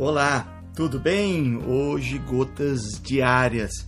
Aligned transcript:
Olá, 0.00 0.62
tudo 0.76 1.00
bem? 1.00 1.56
Hoje, 1.66 2.18
gotas 2.18 3.00
diárias. 3.02 3.84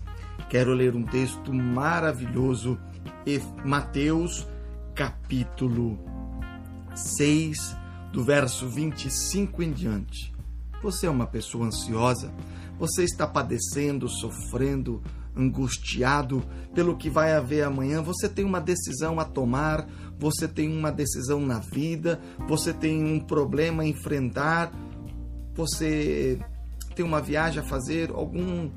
Quero 0.48 0.74
ler 0.74 0.96
um 0.96 1.04
texto 1.04 1.54
maravilhoso, 1.54 2.76
Mateus, 3.64 4.44
capítulo 4.92 6.00
6, 6.96 7.76
do 8.12 8.24
verso 8.24 8.68
25 8.68 9.62
em 9.62 9.70
diante. 9.70 10.34
Você 10.82 11.06
é 11.06 11.10
uma 11.10 11.28
pessoa 11.28 11.66
ansiosa? 11.66 12.34
Você 12.76 13.04
está 13.04 13.24
padecendo, 13.24 14.08
sofrendo, 14.08 15.00
angustiado 15.36 16.42
pelo 16.74 16.96
que 16.96 17.08
vai 17.08 17.34
haver 17.34 17.62
amanhã? 17.62 18.02
Você 18.02 18.28
tem 18.28 18.44
uma 18.44 18.60
decisão 18.60 19.20
a 19.20 19.24
tomar, 19.24 19.86
você 20.18 20.48
tem 20.48 20.76
uma 20.76 20.90
decisão 20.90 21.38
na 21.38 21.60
vida, 21.60 22.20
você 22.48 22.72
tem 22.72 23.00
um 23.00 23.20
problema 23.20 23.84
a 23.84 23.86
enfrentar, 23.86 24.72
você 25.54 26.38
tem 26.94 27.04
uma 27.04 27.20
viagem 27.20 27.60
a 27.60 27.66
fazer, 27.66 28.10
algum 28.10 28.70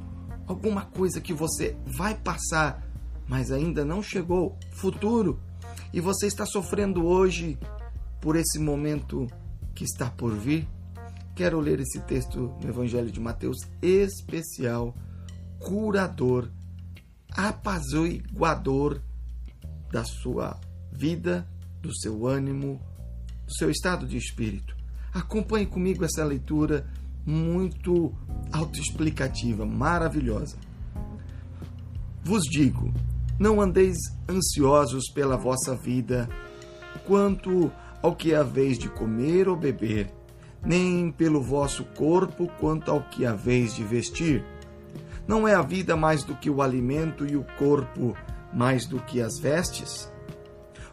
alguma 0.45 0.85
coisa 0.85 1.21
que 1.21 1.33
você 1.33 1.75
vai 1.85 2.15
passar, 2.15 2.85
mas 3.27 3.51
ainda 3.51 3.85
não 3.85 4.03
chegou, 4.03 4.57
futuro, 4.71 5.39
e 5.93 6.01
você 6.01 6.27
está 6.27 6.45
sofrendo 6.45 7.05
hoje 7.05 7.57
por 8.19 8.35
esse 8.35 8.59
momento 8.59 9.27
que 9.73 9.83
está 9.83 10.09
por 10.09 10.35
vir? 10.35 10.67
Quero 11.35 11.59
ler 11.59 11.79
esse 11.79 11.99
texto 12.01 12.53
no 12.61 12.69
Evangelho 12.69 13.11
de 13.11 13.19
Mateus 13.19 13.57
especial, 13.81 14.95
curador, 15.59 16.49
apaziguador 17.31 19.01
da 19.91 20.03
sua 20.03 20.59
vida, 20.91 21.47
do 21.81 21.95
seu 21.95 22.27
ânimo, 22.27 22.79
do 23.47 23.53
seu 23.55 23.69
estado 23.69 24.05
de 24.05 24.17
espírito. 24.17 24.82
Acompanhe 25.13 25.65
comigo 25.65 26.03
essa 26.03 26.23
leitura 26.23 26.85
muito 27.25 28.13
autoexplicativa, 28.51 29.65
maravilhosa. 29.65 30.57
Vos 32.23 32.43
digo: 32.43 32.93
não 33.39 33.61
andeis 33.61 33.97
ansiosos 34.29 35.09
pela 35.13 35.37
vossa 35.37 35.75
vida, 35.75 36.27
quanto 37.05 37.71
ao 38.01 38.15
que 38.15 38.33
haveis 38.33 38.77
de 38.77 38.89
comer 38.89 39.47
ou 39.47 39.55
beber 39.55 40.11
nem 40.65 41.11
pelo 41.11 41.41
vosso 41.41 41.83
corpo 41.83 42.47
quanto 42.59 42.89
ao 42.89 43.01
que 43.01 43.25
haveis 43.25 43.75
de 43.75 43.83
vestir. 43.83 44.43
Não 45.27 45.47
é 45.47 45.53
a 45.53 45.61
vida 45.61 45.95
mais 45.95 46.23
do 46.23 46.35
que 46.35 46.49
o 46.49 46.61
alimento 46.61 47.25
e 47.25 47.35
o 47.35 47.45
corpo 47.57 48.15
mais 48.53 48.85
do 48.85 48.99
que 48.99 49.21
as 49.21 49.39
vestes? 49.39 50.11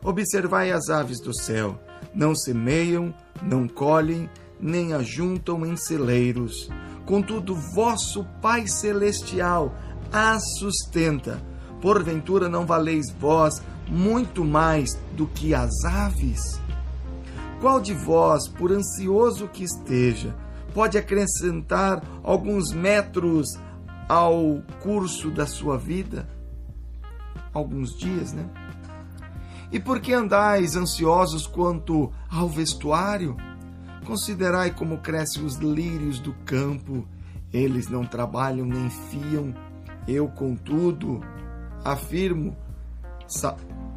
Observai 0.03 0.73
as 0.73 0.89
aves 0.89 1.21
do 1.21 1.35
céu, 1.35 1.79
não 2.15 2.35
semeiam, 2.35 3.15
não 3.43 3.67
colhem, 3.69 4.29
nem 4.59 4.93
ajuntam 4.93 5.65
em 5.65 5.77
celeiros. 5.77 6.69
Contudo, 7.07 7.55
vosso 7.55 8.25
Pai 8.41 8.67
Celestial 8.67 9.75
as 10.13 10.43
sustenta. 10.59 11.41
Porventura 11.81 12.49
não 12.49 12.67
valeis 12.67 13.11
vós 13.11 13.63
muito 13.89 14.45
mais 14.45 14.95
do 15.17 15.27
que 15.27 15.55
as 15.55 15.85
aves? 15.85 16.61
Qual 17.61 17.81
de 17.81 17.95
vós, 17.95 18.49
por 18.49 18.73
ansioso 18.73 19.49
que 19.49 19.65
esteja, 19.65 20.35
pode 20.75 20.97
acrescentar 20.97 22.03
alguns 22.23 22.73
metros 22.73 23.59
ao 24.09 24.63
curso 24.83 25.31
da 25.31 25.47
sua 25.47 25.77
vida? 25.77 26.29
Alguns 27.53 27.97
dias, 27.99 28.33
né? 28.33 28.49
E 29.73 29.79
por 29.79 30.01
que 30.01 30.13
andais 30.13 30.75
ansiosos 30.75 31.47
quanto 31.47 32.13
ao 32.29 32.49
vestuário? 32.49 33.37
Considerai 34.05 34.75
como 34.75 34.99
crescem 34.99 35.45
os 35.45 35.57
lírios 35.57 36.19
do 36.19 36.33
campo, 36.45 37.07
eles 37.53 37.89
não 37.89 38.05
trabalham 38.05 38.67
nem 38.67 38.91
fiam. 38.91 39.55
Eu, 40.09 40.29
contudo, 40.29 41.21
afirmo, 41.85 42.57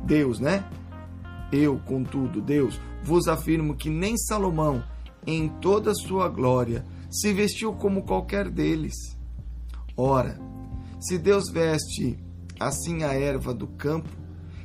Deus, 0.06 0.39
né? 0.39 0.63
Eu, 1.51 1.79
contudo, 1.79 2.41
Deus, 2.41 2.79
vos 3.03 3.28
afirmo 3.28 3.75
que 3.75 3.90
nem 3.90 4.17
Salomão, 4.17 4.84
em 5.25 5.50
toda 5.59 5.91
a 5.91 5.95
sua 5.95 6.28
glória, 6.29 6.85
se 7.09 7.34
vestiu 7.34 7.73
como 7.73 8.03
qualquer 8.03 8.50
deles. 8.50 8.94
Ora, 9.95 10.40
se 11.00 11.17
Deus 11.17 11.50
veste 11.51 12.17
assim 12.59 13.03
a 13.03 13.13
erva 13.13 13.53
do 13.53 13.67
campo, 13.67 14.09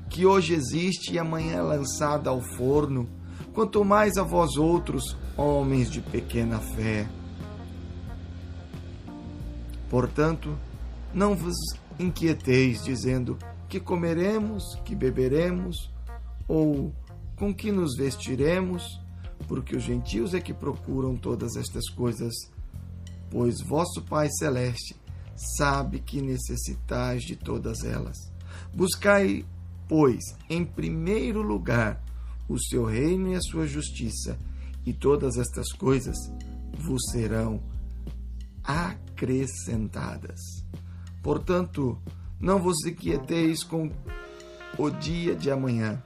que 0.09 0.27
hoje 0.27 0.55
existe 0.55 1.15
e 1.15 1.19
amanhã 1.19 1.57
é 1.57 1.63
lançada 1.63 2.31
ao 2.31 2.41
forno, 2.41 3.09
quanto 3.53 3.85
mais 3.85 4.17
a 4.17 4.23
vós 4.23 4.57
outros, 4.57 5.17
homens 5.37 5.91
de 5.91 6.01
pequena 6.01 6.59
fé. 6.59 7.09
Portanto, 9.89 10.57
não 11.15 11.35
vos 11.35 11.57
inquieteis, 11.99 12.83
dizendo 12.85 13.39
que 13.69 13.81
comeremos, 13.81 14.63
que 14.85 14.95
beberemos, 14.95 15.91
ou 16.47 16.93
com 17.37 17.55
que 17.55 17.71
nos 17.71 17.97
vestiremos? 17.97 19.01
Porque 19.47 19.77
os 19.77 19.83
gentios 19.83 20.35
é 20.35 20.41
que 20.41 20.53
procuram 20.53 21.17
todas 21.17 21.57
estas 21.57 21.89
coisas, 21.91 22.35
pois 23.31 23.61
vosso 23.63 24.03
Pai 24.03 24.29
Celeste 24.31 24.97
sabe 25.57 26.01
que 26.01 26.21
necessitais 26.21 27.23
de 27.23 27.37
todas 27.37 27.85
elas. 27.85 28.17
Buscai, 28.75 29.45
pois, 29.89 30.23
em 30.49 30.65
primeiro 30.65 31.43
lugar 31.43 32.03
o 32.49 32.59
seu 32.59 32.85
reino 32.85 33.33
e 33.33 33.35
a 33.35 33.41
sua 33.41 33.67
justiça, 33.67 34.39
e 34.87 34.93
todas 34.93 35.37
estas 35.37 35.73
coisas 35.73 36.17
vos 36.79 37.03
serão 37.11 37.63
acrescentadas. 38.63 40.41
Portanto, 41.23 41.99
não 42.41 42.59
vos 42.59 42.85
inquieteis 42.87 43.63
com 43.65 43.91
o 44.79 44.91
dia 44.91 45.35
de 45.35 45.51
amanhã 45.51 46.03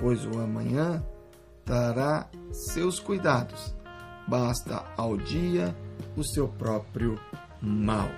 pois 0.00 0.24
o 0.26 0.40
amanhã 0.40 1.04
dará 1.64 2.28
seus 2.52 2.98
cuidados. 2.98 3.74
Basta 4.26 4.84
ao 4.96 5.16
dia 5.16 5.76
o 6.16 6.24
seu 6.24 6.48
próprio 6.48 7.18
mal. 7.60 8.08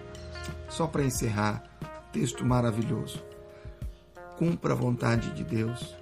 Só 0.69 0.87
para 0.87 1.05
encerrar, 1.05 1.65
texto 2.13 2.45
maravilhoso. 2.45 3.23
Cumpra 4.36 4.72
a 4.72 4.76
vontade 4.76 5.32
de 5.32 5.44
Deus. 5.44 5.97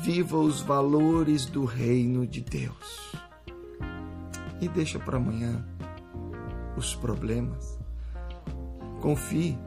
Viva 0.00 0.36
os 0.36 0.60
valores 0.60 1.46
do 1.46 1.64
reino 1.64 2.26
de 2.26 2.40
Deus. 2.40 3.12
E 4.60 4.68
deixa 4.68 4.98
para 4.98 5.16
amanhã 5.16 5.64
os 6.76 6.94
problemas. 6.94 7.78
Confie, 9.00 9.58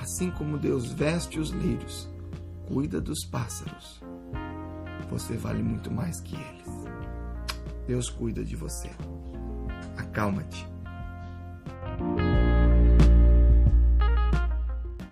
assim 0.00 0.30
como 0.30 0.58
Deus 0.58 0.92
veste 0.92 1.38
os 1.38 1.50
lírios, 1.50 2.08
cuida 2.66 3.00
dos 3.00 3.24
pássaros 3.24 4.02
você 5.14 5.36
vale 5.36 5.62
muito 5.62 5.92
mais 5.92 6.20
que 6.20 6.34
eles. 6.34 6.68
Deus 7.86 8.10
cuida 8.10 8.44
de 8.44 8.56
você. 8.56 8.90
Acalma-te. 9.96 10.73